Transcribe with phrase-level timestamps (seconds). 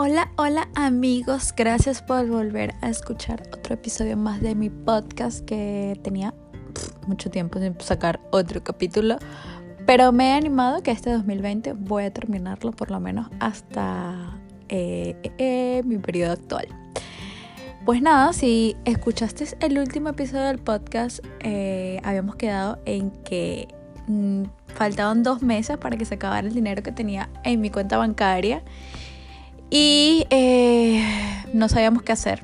[0.00, 5.98] Hola, hola amigos, gracias por volver a escuchar otro episodio más de mi podcast que
[6.04, 6.32] tenía
[7.08, 9.16] mucho tiempo sin sacar otro capítulo,
[9.86, 14.38] pero me he animado que este 2020 voy a terminarlo por lo menos hasta
[14.68, 16.68] eh, eh, mi periodo actual.
[17.84, 23.66] Pues nada, si escuchaste el último episodio del podcast, eh, habíamos quedado en que
[24.06, 27.98] mm, faltaban dos meses para que se acabara el dinero que tenía en mi cuenta
[27.98, 28.62] bancaria
[29.70, 31.04] y eh,
[31.52, 32.42] no sabíamos qué hacer.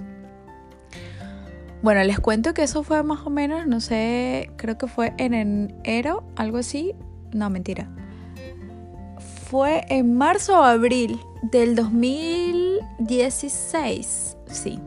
[1.83, 5.34] Bueno, les cuento que eso fue más o menos, no sé, creo que fue en
[5.34, 6.95] enero, algo así.
[7.33, 7.91] No, mentira.
[9.50, 14.80] Fue en marzo o abril del 2016, sí.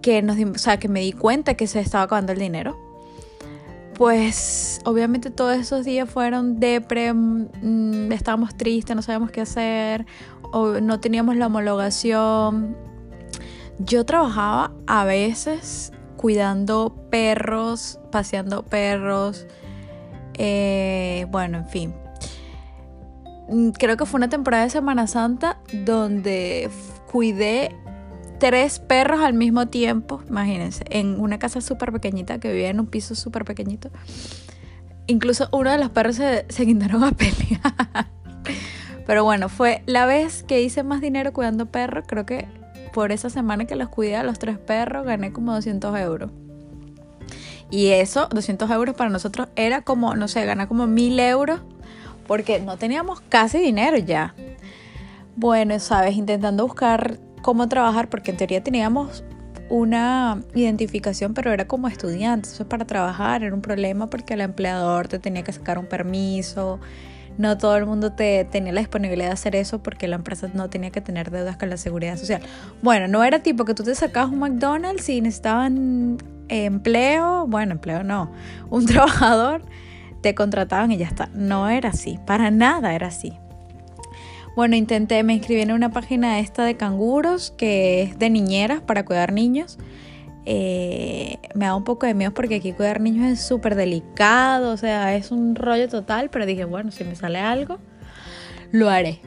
[0.00, 2.78] Que nos o sea, que me di cuenta que se estaba acabando el dinero.
[3.94, 10.06] Pues obviamente todos esos días fueron depre, mm, estábamos tristes, no sabíamos qué hacer,
[10.52, 12.76] no teníamos la homologación.
[13.78, 19.46] Yo trabajaba a veces cuidando perros, paseando perros.
[20.34, 21.94] Eh, bueno, en fin.
[23.48, 26.70] Mm, creo que fue una temporada de Semana Santa donde
[27.10, 27.74] cuidé
[28.38, 32.86] tres perros al mismo tiempo, imagínense, en una casa súper pequeñita que vivía en un
[32.86, 33.90] piso súper pequeñito.
[35.06, 38.10] Incluso uno de los perros se, se guindaron a pelear.
[39.06, 42.04] Pero bueno, fue la vez que hice más dinero cuidando perros.
[42.06, 42.46] Creo que
[42.92, 46.30] por esa semana que los cuidé a los tres perros gané como 200 euros.
[47.70, 51.60] Y eso, 200 euros para nosotros era como, no sé, ganar como 1000 euros
[52.26, 54.34] porque no teníamos casi dinero ya.
[55.36, 59.24] Bueno, sabes, intentando buscar cómo trabajar porque en teoría teníamos
[59.70, 62.48] una identificación, pero era como estudiante.
[62.50, 66.78] Eso para trabajar era un problema porque el empleador te tenía que sacar un permiso
[67.38, 70.68] no todo el mundo te, tenía la disponibilidad de hacer eso porque la empresa no
[70.70, 72.42] tenía que tener deudas con la seguridad social.
[72.82, 76.18] Bueno, no era tipo que tú te sacabas un McDonald's y necesitaban
[76.48, 78.30] empleo, bueno, empleo no,
[78.70, 79.62] un trabajador,
[80.20, 81.28] te contrataban y ya está.
[81.34, 83.32] No era así, para nada era así.
[84.54, 89.04] Bueno, intenté, me inscribí en una página esta de canguros que es de niñeras para
[89.04, 89.78] cuidar niños.
[90.44, 94.76] Eh, me da un poco de miedo porque aquí cuidar niños es súper delicado, o
[94.76, 97.78] sea, es un rollo total, pero dije, bueno, si me sale algo,
[98.72, 99.20] lo haré.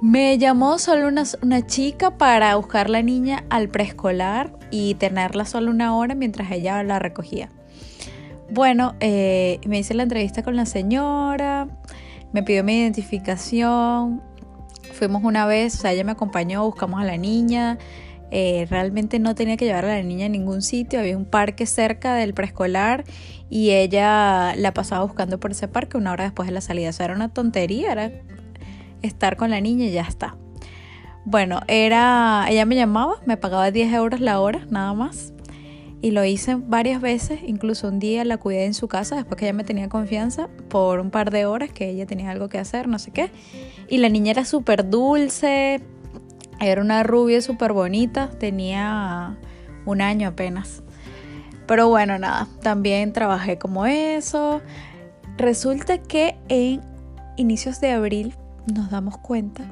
[0.00, 5.96] Me llamó solo una, chica para buscar la niña al preescolar y tenerla solo una
[5.96, 7.48] hora mientras ella la recogía.
[8.50, 11.68] Bueno, eh, me hice la entrevista con la señora,
[12.32, 14.20] me pidió mi identificación,
[14.92, 17.78] fuimos una vez, o sea, ella me acompañó, buscamos a la niña,
[18.36, 21.66] eh, realmente no tenía que llevar a la niña a ningún sitio, había un parque
[21.66, 23.04] cerca del preescolar
[23.48, 26.88] y ella la pasaba buscando por ese parque una hora después de la salida.
[26.88, 28.10] Eso era una tontería, era
[29.02, 30.36] estar con la niña y ya está.
[31.24, 35.32] Bueno, era, ella me llamaba, me pagaba 10 euros la hora, nada más.
[36.02, 39.44] Y lo hice varias veces, incluso un día la cuidé en su casa después que
[39.44, 42.88] ella me tenía confianza por un par de horas que ella tenía algo que hacer,
[42.88, 43.30] no sé qué.
[43.88, 45.80] Y la niña era súper dulce,
[46.60, 49.36] era una rubia súper bonita, tenía
[49.86, 50.82] un año apenas.
[51.66, 54.60] Pero bueno, nada, también trabajé como eso.
[55.36, 56.80] Resulta que en
[57.36, 58.34] inicios de abril
[58.72, 59.64] nos damos cuenta.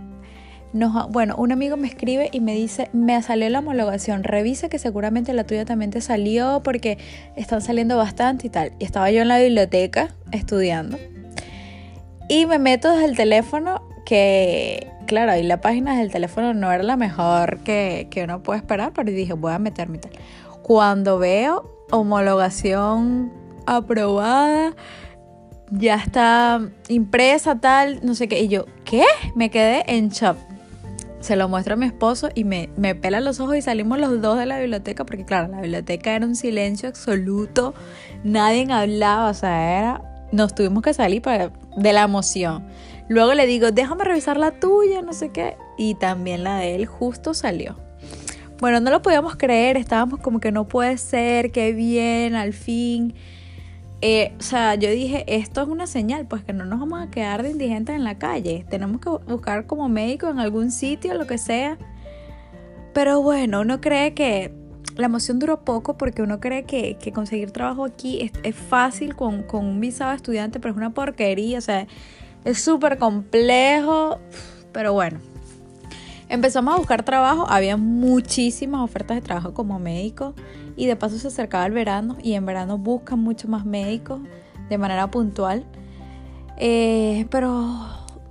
[1.11, 5.35] Bueno, un amigo me escribe y me dice, me salió la homologación, revisa que seguramente
[5.35, 6.97] la tuya también te salió porque
[7.37, 8.73] están saliendo bastante y tal.
[8.79, 10.99] Y estaba yo en la biblioteca estudiando.
[12.29, 16.83] Y me meto desde el teléfono que claro, ahí la página del teléfono no era
[16.83, 20.13] la mejor que, uno puede esperar, pero dije, voy a meterme tal.
[20.61, 23.33] Cuando veo homologación
[23.65, 24.75] aprobada,
[25.71, 29.07] ya está impresa tal, no sé qué, y yo, ¿qué?
[29.35, 30.37] Me quedé en shock.
[31.21, 34.21] Se lo muestro a mi esposo y me, me pela los ojos y salimos los
[34.21, 37.73] dos de la biblioteca, porque claro, la biblioteca era un silencio absoluto,
[38.25, 40.03] nadie hablaba, o sea, era,
[40.33, 42.67] nos tuvimos que salir para, de la emoción.
[43.13, 45.59] Luego le digo, déjame revisar la tuya, no sé qué.
[45.77, 47.77] Y también la de él justo salió.
[48.59, 53.13] Bueno, no lo podíamos creer, estábamos como que no puede ser, qué bien, al fin.
[54.01, 57.11] Eh, o sea, yo dije, esto es una señal, pues que no nos vamos a
[57.11, 58.65] quedar de indigentes en la calle.
[58.71, 61.77] Tenemos que buscar como médico en algún sitio, lo que sea.
[62.95, 64.55] Pero bueno, uno cree que
[64.97, 69.67] la emoción duró poco porque uno cree que, conseguir trabajo aquí es, fácil con, con,
[69.67, 71.59] un visado estudiante, pero es una porquería.
[71.59, 71.87] O sea,
[72.45, 74.19] es súper complejo,
[74.73, 75.21] pero bueno.
[76.29, 80.35] Empezamos a buscar trabajo, había muchísimas ofertas de trabajo como médico
[80.77, 84.21] y de paso se acercaba el verano y en verano buscan mucho más médicos
[84.71, 85.67] de manera puntual.
[86.57, 87.77] Eh, pero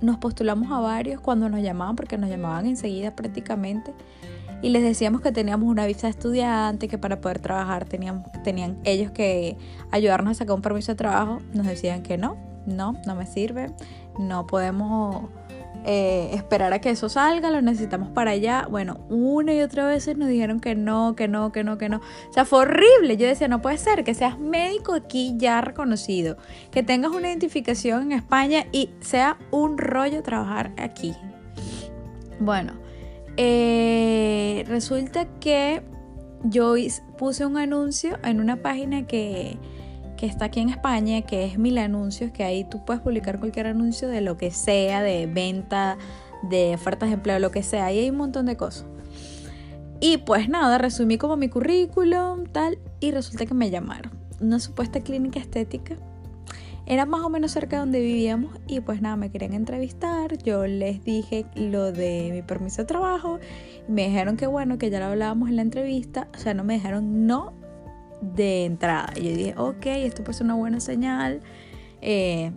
[0.00, 3.94] nos postulamos a varios cuando nos llamaban, porque nos llamaban enseguida prácticamente.
[4.62, 8.78] Y les decíamos que teníamos una visa de estudiante, que para poder trabajar teníamos, tenían
[8.84, 9.56] ellos que
[9.90, 11.38] ayudarnos a sacar un permiso de trabajo.
[11.52, 12.36] Nos decían que no,
[12.66, 13.70] no, no me sirve,
[14.18, 15.28] no podemos
[15.84, 18.66] eh, esperar a que eso salga, lo necesitamos para allá.
[18.70, 21.98] Bueno, una y otra vez nos dijeron que no, que no, que no, que no.
[21.98, 23.16] O sea, fue horrible.
[23.16, 26.36] Yo decía, no puede ser que seas médico aquí ya reconocido,
[26.70, 31.14] que tengas una identificación en España y sea un rollo trabajar aquí.
[32.38, 32.74] Bueno,
[33.36, 35.82] eh, resulta que
[36.44, 36.74] yo
[37.18, 39.58] puse un anuncio en una página que
[40.22, 43.66] que está aquí en España, que es Mil Anuncios, que ahí tú puedes publicar cualquier
[43.66, 45.98] anuncio de lo que sea, de venta,
[46.48, 47.86] de ofertas de empleo, lo que sea.
[47.86, 48.86] Ahí hay un montón de cosas.
[49.98, 54.12] Y pues nada, resumí como mi currículum, tal, y resulta que me llamaron.
[54.40, 55.96] Una supuesta clínica estética.
[56.86, 60.38] Era más o menos cerca de donde vivíamos y pues nada, me querían entrevistar.
[60.38, 63.40] Yo les dije lo de mi permiso de trabajo.
[63.88, 66.28] Me dijeron que bueno, que ya lo hablábamos en la entrevista.
[66.32, 67.60] O sea, no me dijeron no
[68.22, 69.12] de entrada.
[69.16, 71.40] Y yo dije, ok, esto puede ser una buena señal.
[72.00, 72.52] Eh,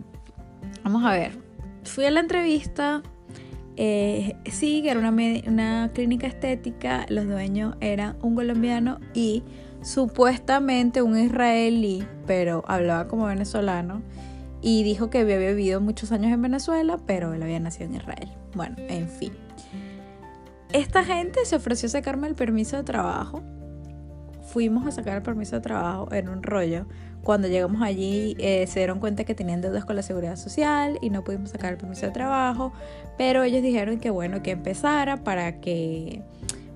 [0.82, 1.32] vamos a ver.
[1.84, 3.02] Fui a la entrevista.
[3.76, 5.10] Eh, sí, que era una,
[5.46, 7.04] una clínica estética.
[7.08, 9.42] Los dueños eran un colombiano y
[9.82, 14.02] supuestamente un israelí, pero hablaba como venezolano.
[14.62, 18.28] Y dijo que había vivido muchos años en Venezuela, pero él había nacido en Israel.
[18.54, 19.32] Bueno, en fin.
[20.72, 23.42] Esta gente se ofreció a sacarme el permiso de trabajo
[24.56, 26.86] fuimos a sacar el permiso de trabajo en un rollo.
[27.22, 31.10] Cuando llegamos allí eh, se dieron cuenta que tenían deudas con la seguridad social y
[31.10, 32.72] no pudimos sacar el permiso de trabajo,
[33.18, 36.22] pero ellos dijeron que bueno, que empezara para que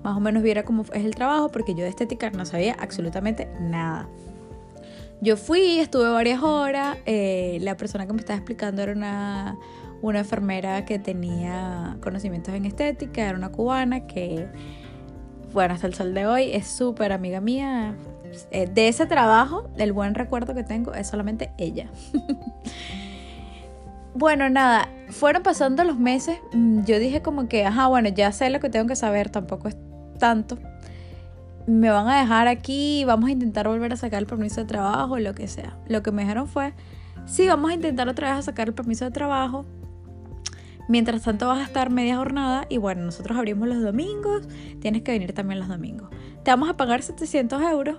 [0.03, 3.49] más o menos viera cómo es el trabajo, porque yo de estética no sabía absolutamente
[3.59, 4.11] nada.
[5.23, 9.57] Yo fui, estuve varias horas, eh, la persona que me estaba explicando era una,
[10.03, 14.49] una enfermera que tenía conocimientos en estética, era una cubana que
[15.53, 17.95] bueno, hasta el sol de hoy es súper amiga mía.
[18.51, 21.89] Eh, de ese trabajo, el buen recuerdo que tengo es solamente ella.
[24.15, 26.39] bueno, nada, fueron pasando los meses.
[26.53, 29.69] Mm, yo dije como que, ajá, bueno, ya sé lo que tengo que saber, tampoco
[29.69, 29.77] es
[30.19, 30.59] tanto.
[31.67, 35.19] Me van a dejar aquí, vamos a intentar volver a sacar el permiso de trabajo,
[35.19, 35.77] lo que sea.
[35.89, 36.73] Lo que me dijeron fue,
[37.27, 39.67] sí, vamos a intentar otra vez a sacar el permiso de trabajo,
[40.91, 44.49] Mientras tanto vas a estar media jornada y bueno, nosotros abrimos los domingos,
[44.81, 46.11] tienes que venir también los domingos.
[46.43, 47.99] Te vamos a pagar 700 euros.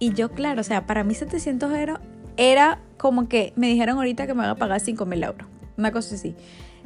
[0.00, 2.00] Y yo, claro, o sea, para mí 700 euros
[2.36, 5.46] era como que me dijeron ahorita que me van a pagar 5 mil euros.
[5.76, 6.34] Una cosa así.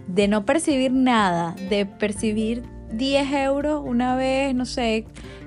[0.06, 5.06] De no percibir nada, de percibir 10 euros una vez, no sé,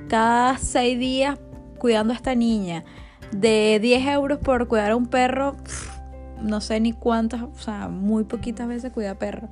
[0.10, 1.38] cada 6 días
[1.78, 2.84] cuidando a esta niña.
[3.32, 5.56] De 10 euros por cuidar a un perro,
[6.42, 9.50] no sé ni cuántas, o sea, muy poquitas veces cuida perro.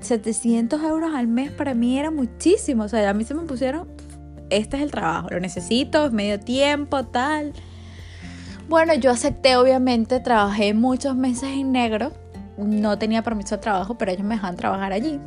[0.00, 2.84] 700 euros al mes para mí era muchísimo.
[2.84, 3.88] O sea, a mí se me pusieron,
[4.50, 7.52] este es el trabajo, lo necesito, es medio tiempo, tal.
[8.68, 12.12] Bueno, yo acepté, obviamente, trabajé muchos meses en negro.
[12.58, 15.18] No tenía permiso de trabajo, pero ellos me dejaban trabajar allí.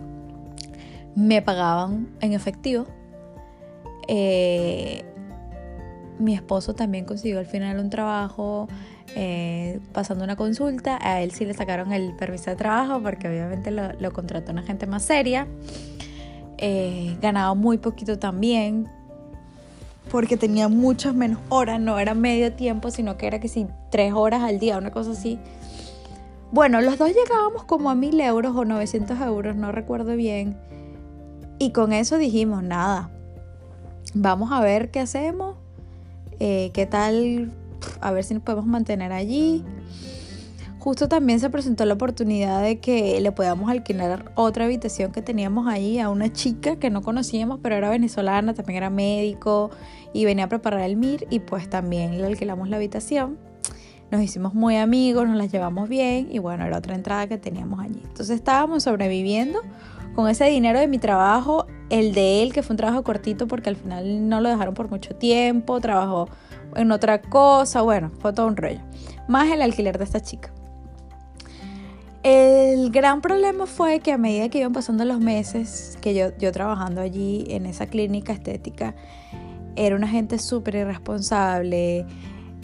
[1.16, 2.86] Me pagaban en efectivo.
[4.08, 5.06] Eh,
[6.20, 8.68] mi esposo también consiguió al final un trabajo
[9.16, 10.98] eh, pasando una consulta.
[11.02, 14.88] A él sí le sacaron el permiso de trabajo porque obviamente lo, contrató una gente
[14.88, 15.48] más seria.
[16.58, 18.88] Eh, ganaba muy poquito también
[20.12, 24.14] porque tenía muchas menos horas, no era medio tiempo, sino que era que si tres
[24.14, 25.40] horas al día, una cosa así.
[26.52, 30.58] Bueno, los dos llegábamos como a mil euros o 900 euros, no recuerdo bien.
[31.60, 33.10] Y con eso dijimos, nada,
[34.14, 35.56] vamos a ver qué hacemos,
[36.40, 37.52] eh, qué tal
[38.02, 39.64] a ver si nos podemos mantener allí.
[40.82, 45.68] Justo también se presentó la oportunidad de que le podamos alquilar otra habitación que teníamos
[45.68, 49.70] allí a una chica que no conocíamos, pero era venezolana, también era médico
[50.12, 53.38] y venía a preparar el MIR y pues también le alquilamos la habitación.
[54.10, 57.80] Nos hicimos muy amigos, nos las llevamos bien y bueno, era otra entrada que teníamos
[57.80, 58.02] allí.
[58.04, 59.60] Entonces estábamos sobreviviendo
[60.16, 63.70] con ese dinero de mi trabajo, el de él, que fue un trabajo cortito porque
[63.70, 66.28] al final no lo dejaron por mucho tiempo, trabajó
[66.76, 68.80] en otra cosa, bueno, fue todo un rollo.
[69.28, 70.52] Más el alquiler de esta chica.
[72.24, 76.52] El gran problema fue que a medida que iban pasando los meses, que yo, yo
[76.52, 78.94] trabajando allí en esa clínica estética,
[79.76, 82.06] era una gente súper irresponsable,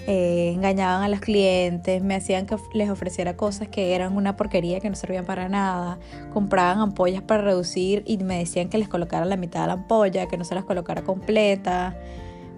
[0.05, 4.79] eh, engañaban a los clientes, me hacían que les ofreciera cosas que eran una porquería,
[4.79, 5.99] que no servían para nada,
[6.31, 10.27] compraban ampollas para reducir y me decían que les colocara la mitad de la ampolla,
[10.27, 11.97] que no se las colocara completa.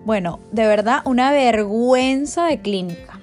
[0.05, 3.19] Bueno, de verdad, una vergüenza de clínica.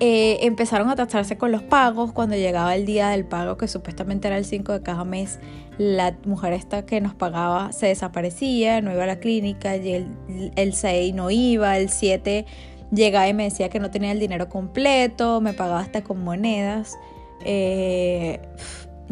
[0.00, 2.12] eh, empezaron a tratarse con los pagos.
[2.12, 5.38] Cuando llegaba el día del pago, que supuestamente era el 5 de cada mes,
[5.78, 10.52] la mujer esta que nos pagaba se desaparecía, no iba a la clínica, y el,
[10.56, 12.46] el 6 no iba, el 7
[12.92, 16.98] llegaba y me decía que no tenía el dinero completo, me pagaba hasta con monedas.
[17.44, 18.40] Eh,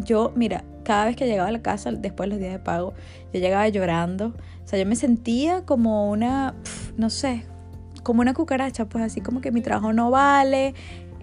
[0.03, 2.93] yo, mira, cada vez que llegaba a la casa después de los días de pago,
[3.33, 4.33] yo llegaba llorando.
[4.63, 6.53] O sea, yo me sentía como una,
[6.97, 7.45] no sé,
[8.03, 10.73] como una cucaracha, pues así como que mi trabajo no vale,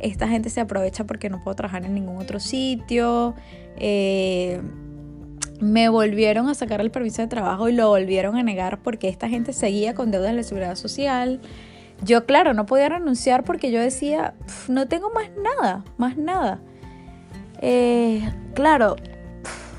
[0.00, 3.34] esta gente se aprovecha porque no puedo trabajar en ningún otro sitio.
[3.76, 4.60] Eh,
[5.60, 9.28] me volvieron a sacar el permiso de trabajo y lo volvieron a negar porque esta
[9.28, 11.40] gente seguía con deudas de la seguridad social.
[12.02, 14.34] Yo, claro, no podía renunciar porque yo decía,
[14.68, 16.60] no tengo más nada, más nada.
[17.60, 18.96] Eh, claro,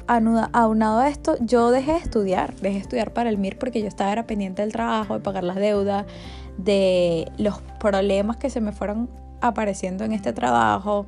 [0.08, 3.88] aunado a esto, yo dejé de estudiar, dejé de estudiar para el MIR porque yo
[3.88, 6.06] estaba era pendiente del trabajo, de pagar las deudas,
[6.58, 9.10] de los problemas que se me fueron
[9.42, 11.06] apareciendo en este trabajo.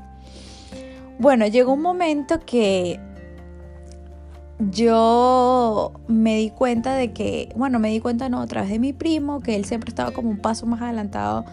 [1.20, 3.00] Bueno, llegó un momento que
[4.70, 8.94] yo me di cuenta de que, bueno, me di cuenta no, a través de mi
[8.94, 11.46] primo, que él siempre estaba como un paso más adelantado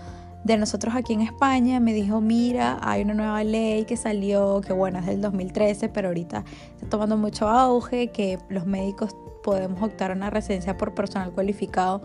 [0.44, 1.80] de nosotros aquí en España.
[1.80, 6.08] Me dijo, mira, hay una nueva ley que salió, que bueno, es del 2013, pero
[6.08, 11.32] ahorita está tomando mucho auge, que los médicos podemos optar a una residencia por personal
[11.32, 12.02] cualificado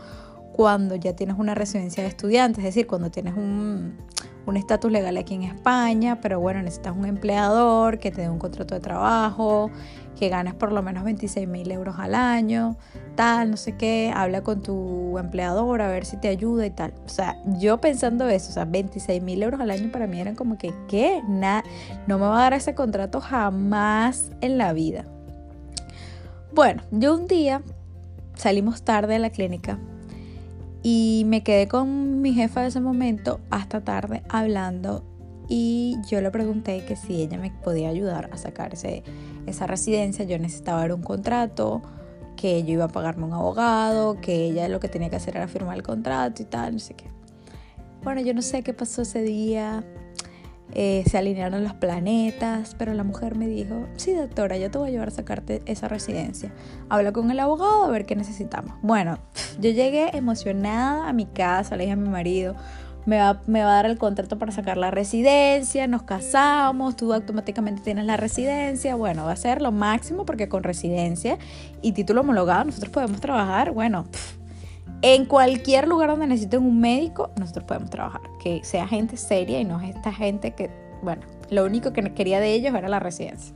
[0.54, 3.98] cuando ya tienes una residencia de estudiante, es decir, cuando tienes un
[4.58, 8.76] estatus legal aquí en España, pero bueno, necesitas un empleador que te dé un contrato
[8.76, 9.72] de trabajo,
[10.20, 12.76] que ganes por lo menos 26 mil euros al año,
[13.16, 16.94] tal, no sé qué, habla con tu empleador a ver si te ayuda y tal.
[17.06, 20.36] O sea, yo pensando eso, o sea, 26 mil euros al año para mí eran
[20.36, 21.22] como que, ¿qué?
[21.28, 21.64] Nada,
[22.08, 25.06] no me va a dar ese contrato jamás en la vida.
[26.54, 27.62] Bueno, yo un día
[28.36, 29.80] salimos tarde de la clínica
[30.84, 35.04] y me quedé con mi jefa de ese momento hasta tarde hablando
[35.48, 40.26] y yo le pregunté que si ella me podía ayudar a sacar esa residencia.
[40.26, 41.82] Yo necesitaba un contrato,
[42.36, 45.48] que yo iba a pagarme un abogado, que ella lo que tenía que hacer era
[45.48, 47.06] firmar el contrato y tal, no sé qué.
[48.04, 49.84] Bueno, yo no sé qué pasó ese día.
[50.72, 54.88] Eh, se alinearon los planetas, pero la mujer me dijo, sí doctora, yo te voy
[54.90, 56.52] a llevar a sacarte esa residencia.
[56.90, 58.74] Habla con el abogado a ver qué necesitamos.
[58.82, 59.20] Bueno,
[59.60, 62.56] yo llegué emocionada a mi casa, le dije a mi marido,
[63.06, 67.14] me va, me va, a dar el contrato para sacar la residencia, nos casamos, tú
[67.14, 71.38] automáticamente tienes la residencia, bueno, va a ser lo máximo porque con residencia
[71.82, 74.06] y título homologado nosotros podemos trabajar, bueno,
[75.04, 78.22] en cualquier lugar donde necesiten un médico, nosotros podemos trabajar.
[78.42, 80.72] Que sea gente seria y no esta gente que,
[81.04, 83.54] bueno, lo único que quería de ellos era la residencia.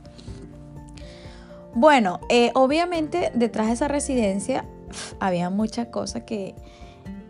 [1.74, 4.66] Bueno, eh, obviamente detrás de esa residencia
[5.20, 6.54] había muchas cosas que,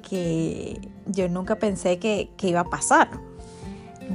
[0.09, 3.09] que yo nunca pensé que, que iba a pasar.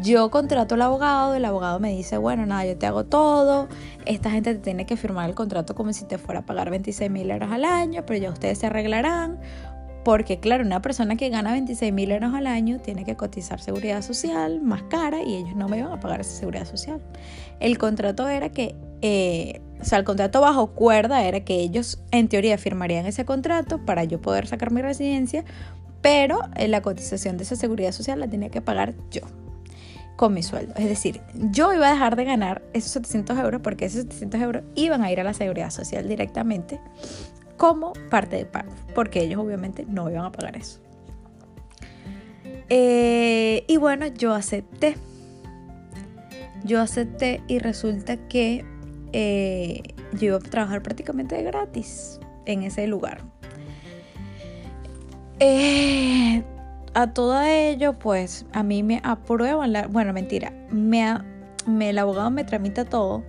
[0.02, 3.68] Yo contrato al abogado, el abogado me dice, bueno, nada, yo te hago todo,
[4.06, 7.12] esta gente te tiene que firmar el contrato como si te fuera a pagar 26
[7.12, 9.40] mil euros al año, pero ya ustedes se arreglarán,
[10.04, 14.02] porque claro, una persona que gana 26 mil euros al año tiene que cotizar seguridad
[14.02, 17.02] social más cara y ellos no me iban a pagar esa seguridad social.
[17.60, 22.28] El contrato era que, eh, o sea, el contrato bajo cuerda era que ellos en
[22.28, 25.46] teoría firmarían ese contrato para yo poder sacar mi residencia,
[26.02, 29.22] pero eh, la cotización de esa seguridad social la tenía que pagar yo
[30.18, 30.74] con mi sueldo.
[30.78, 34.64] Es decir, yo iba a dejar de ganar esos 700 euros porque esos 700 euros
[34.76, 36.80] iban a ir a la seguridad social directamente
[37.58, 40.80] como parte de pago, porque ellos obviamente no iban a pagar eso.
[42.70, 44.96] Eh, y bueno, yo acepté.
[46.64, 48.66] Yo acepté y resulta que
[49.12, 49.84] eh,
[50.14, 53.22] yo iba a trabajar prácticamente gratis en ese lugar.
[55.40, 56.42] Eh,
[56.94, 59.88] a todo ello, pues a mí me aprueban la.
[59.88, 60.54] Bueno, mentira.
[60.72, 61.18] Me,
[61.68, 63.24] me, el abogado me tramita todo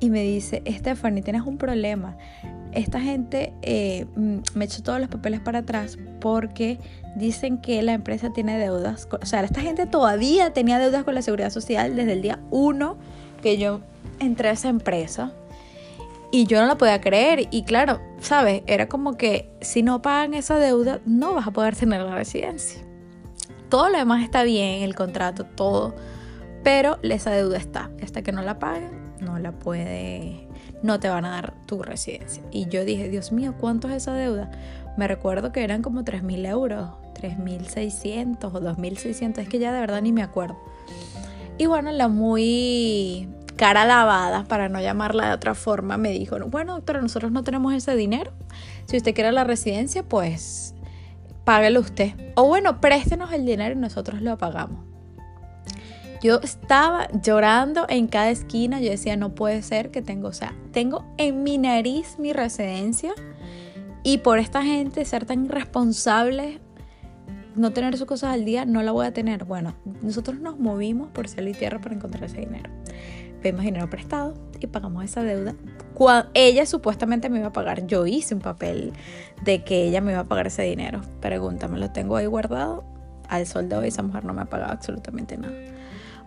[0.00, 2.16] y me dice: Stephanie, tienes un problema
[2.72, 6.78] esta gente eh, mm, me echó todos los papeles para atrás porque
[7.16, 9.08] dicen que la empresa tiene deudas.
[9.10, 12.96] O sea, esta gente todavía tenía deudas con la seguridad social desde el día 1
[13.42, 13.80] que yo
[14.18, 15.32] entré a esa empresa.
[16.30, 17.48] Y yo no la podía creer.
[17.50, 18.62] Y claro, ¿sabes?
[18.66, 22.80] Era como que si no pagan esa deuda, no vas a poder tener la residencia.
[23.68, 25.94] Todo lo demás está bien, el contrato, todo.
[26.64, 27.90] Pero esa deuda está.
[28.02, 30.48] Hasta que no la paguen, no la puede
[30.82, 32.42] no te van a dar tu residencia.
[32.50, 34.50] Y yo dije, Dios mío, ¿cuánto es esa deuda?
[34.96, 40.02] Me recuerdo que eran como 3.000 euros, 3.600 o 2.600, es que ya de verdad
[40.02, 40.58] ni me acuerdo.
[41.58, 46.74] Y bueno, la muy cara lavada, para no llamarla de otra forma, me dijo, bueno,
[46.74, 48.32] doctora, nosotros no tenemos ese dinero.
[48.86, 50.74] Si usted quiere la residencia, pues
[51.44, 52.12] páguelo usted.
[52.34, 54.91] O bueno, préstenos el dinero y nosotros lo pagamos.
[56.22, 60.54] Yo estaba llorando en cada esquina, yo decía, no puede ser que tengo, o sea,
[60.70, 63.12] tengo en mi nariz mi residencia
[64.04, 66.60] y por esta gente ser tan irresponsable,
[67.56, 69.44] no tener sus cosas al día, no la voy a tener.
[69.44, 72.70] Bueno, nosotros nos movimos por cielo y tierra para encontrar ese dinero.
[73.42, 75.56] Pedimos dinero prestado y pagamos esa deuda.
[75.94, 78.92] Cuando ella supuestamente me iba a pagar, yo hice un papel
[79.44, 81.00] de que ella me iba a pagar ese dinero.
[81.20, 82.84] Pregúntame, lo tengo ahí guardado.
[83.28, 85.54] Al sol de hoy esa mujer no me ha pagado absolutamente nada.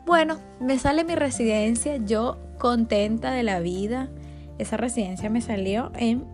[0.06, 4.10] Bueno, me sale mi residencia, yo contenta de la vida.
[4.60, 6.26] Esa residencia me salió en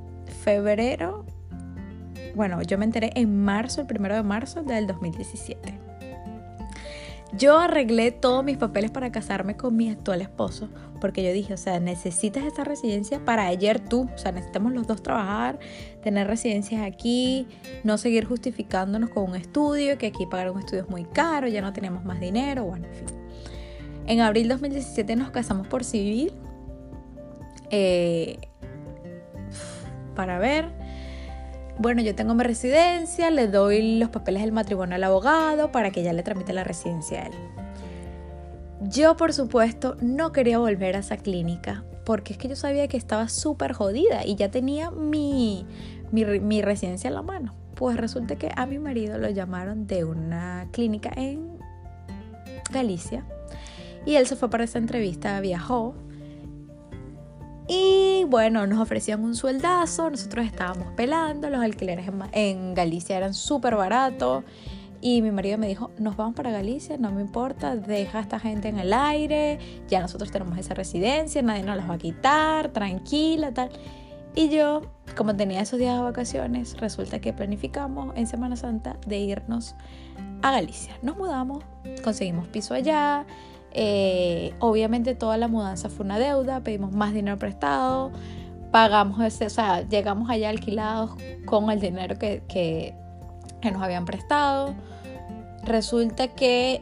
[0.43, 1.25] febrero.
[2.35, 5.79] Bueno, yo me enteré en marzo, el primero de marzo del 2017.
[7.33, 10.67] Yo arreglé todos mis papeles para casarme con mi actual esposo,
[10.99, 14.85] porque yo dije, o sea, necesitas esta residencia para ayer tú, o sea, necesitamos los
[14.85, 15.57] dos trabajar,
[16.03, 17.47] tener residencias aquí,
[17.85, 21.61] no seguir justificándonos con un estudio, que aquí pagar un estudio es muy caro, ya
[21.61, 23.20] no tenemos más dinero, bueno, en fin.
[24.08, 26.34] En abril 2017 nos casamos por civil.
[27.70, 28.38] Eh,
[30.15, 30.70] para ver.
[31.79, 36.03] Bueno, yo tengo mi residencia, le doy los papeles del matrimonio al abogado para que
[36.03, 37.34] ya le tramite la residencia a él.
[38.81, 42.98] Yo, por supuesto, no quería volver a esa clínica porque es que yo sabía que
[42.98, 45.65] estaba súper jodida y ya tenía mi,
[46.12, 47.55] mi, mi, residencia en la mano.
[47.75, 51.58] Pues resulta que a mi marido lo llamaron de una clínica en
[52.72, 53.25] Galicia
[54.05, 55.96] y él se fue para esa entrevista, viajó.
[57.67, 63.75] Y bueno, nos ofrecían un sueldazo, nosotros estábamos pelando, los alquileres en Galicia eran súper
[63.75, 64.43] baratos.
[65.03, 68.39] Y mi marido me dijo, nos vamos para Galicia, no me importa, deja a esta
[68.39, 72.70] gente en el aire, ya nosotros tenemos esa residencia, nadie nos las va a quitar,
[72.70, 73.72] tranquila, tal.
[74.36, 74.81] Y yo,
[75.17, 79.75] como tenía esos días de vacaciones, resulta que planificamos en Semana Santa de irnos
[80.41, 80.98] a Galicia.
[81.01, 81.63] Nos mudamos,
[82.03, 83.25] conseguimos piso allá,
[83.73, 88.11] eh, obviamente toda la mudanza fue una deuda, pedimos más dinero prestado,
[88.71, 91.12] pagamos ese, o sea, llegamos allá alquilados
[91.45, 92.93] con el dinero que, que,
[93.71, 94.73] nos habían prestado.
[95.63, 96.81] Resulta que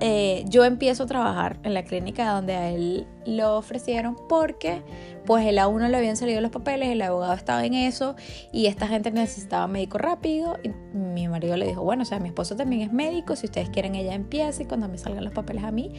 [0.00, 4.82] eh, yo empiezo a trabajar en la clínica donde a él lo ofrecieron porque
[5.26, 8.16] pues el a uno le habían salido los papeles, el abogado estaba en eso
[8.52, 10.56] y esta gente necesitaba médico rápido
[10.92, 13.94] mi marido le dijo, bueno, o sea, mi esposo también es médico, si ustedes quieren
[13.94, 15.92] ella empieza y cuando me salgan los papeles a mí,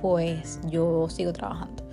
[0.00, 1.84] pues yo sigo trabajando.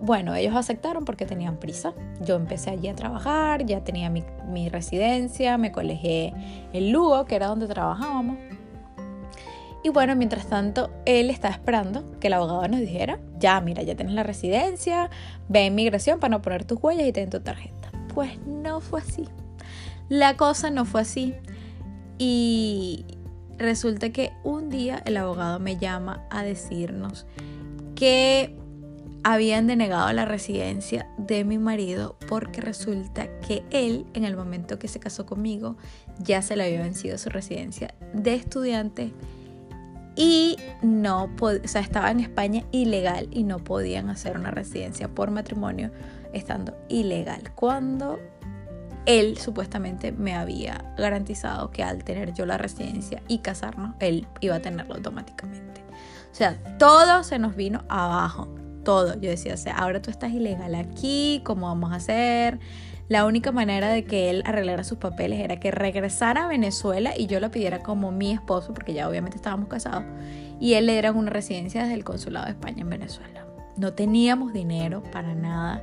[0.00, 1.92] Bueno, ellos aceptaron porque tenían prisa.
[2.22, 6.32] Yo empecé allí a trabajar, ya tenía mi, mi residencia, me colegé
[6.72, 8.38] en Lugo, que era donde trabajábamos.
[9.82, 13.94] Y bueno, mientras tanto, él estaba esperando que el abogado nos dijera, ya, mira, ya
[13.94, 15.08] tienes la residencia,
[15.48, 17.90] ve a inmigración para no poner tus huellas y ten tu tarjeta.
[18.14, 19.26] Pues no fue así.
[20.08, 21.34] La cosa no fue así.
[22.18, 23.06] Y
[23.56, 27.26] resulta que un día el abogado me llama a decirnos
[27.94, 28.56] que
[29.22, 34.88] habían denegado la residencia de mi marido porque resulta que él, en el momento que
[34.88, 35.76] se casó conmigo,
[36.18, 39.12] ya se le había vencido su residencia de estudiante
[40.20, 45.30] y no, o sea, estaba en España ilegal y no podían hacer una residencia por
[45.30, 45.90] matrimonio
[46.34, 47.54] estando ilegal.
[47.54, 48.18] Cuando
[49.06, 54.56] él supuestamente me había garantizado que al tener yo la residencia y casarnos, él iba
[54.56, 55.82] a tenerlo automáticamente.
[56.30, 58.46] O sea, todo se nos vino abajo,
[58.84, 59.18] todo.
[59.18, 62.58] Yo decía, o sea, ahora tú estás ilegal aquí, ¿cómo vamos a hacer?
[63.10, 67.26] La única manera de que él arreglara sus papeles era que regresara a Venezuela y
[67.26, 70.04] yo lo pidiera como mi esposo, porque ya obviamente estábamos casados,
[70.60, 73.44] y él le diera una residencia desde el Consulado de España en Venezuela.
[73.76, 75.82] No teníamos dinero para nada.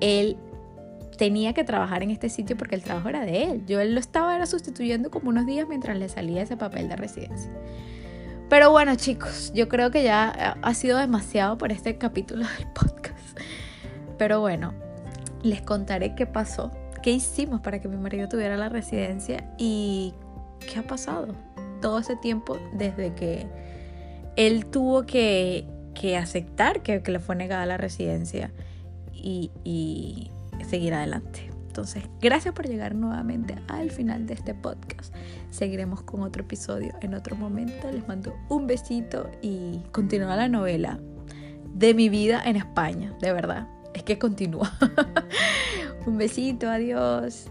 [0.00, 0.38] Él
[1.16, 3.66] tenía que trabajar en este sitio porque el trabajo era de él.
[3.66, 6.96] Yo él lo estaba era sustituyendo como unos días mientras le salía ese papel de
[6.96, 7.52] residencia.
[8.48, 13.38] Pero bueno, chicos, yo creo que ya ha sido demasiado por este capítulo del podcast.
[14.18, 14.74] Pero bueno,
[15.46, 16.70] les contaré qué pasó,
[17.02, 20.14] qué hicimos para que mi marido tuviera la residencia y
[20.60, 21.34] qué ha pasado
[21.80, 23.46] todo ese tiempo desde que
[24.36, 25.66] él tuvo que,
[26.18, 28.52] aceptar que, le fue negada la residencia
[29.12, 30.30] y, y
[30.68, 31.50] seguir adelante.
[31.66, 35.14] Entonces, gracias por llegar nuevamente al final de este podcast.
[35.50, 37.90] Seguiremos con otro episodio en otro momento.
[37.92, 40.98] Les mando un besito y continúa la novela
[41.74, 44.70] de mi vida en España, de verdad es que continúa.
[46.06, 47.48] Un besito, adiós.